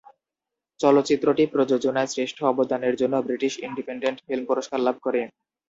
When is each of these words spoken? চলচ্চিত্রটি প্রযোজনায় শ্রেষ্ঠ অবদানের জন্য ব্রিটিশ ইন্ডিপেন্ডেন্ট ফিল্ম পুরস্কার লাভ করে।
চলচ্চিত্রটি 0.79 1.43
প্রযোজনায় 1.53 2.11
শ্রেষ্ঠ 2.13 2.37
অবদানের 2.51 2.93
জন্য 3.01 3.15
ব্রিটিশ 3.27 3.53
ইন্ডিপেন্ডেন্ট 3.67 4.17
ফিল্ম 4.25 4.43
পুরস্কার 4.49 4.79
লাভ 4.87 4.95
করে। 5.05 5.21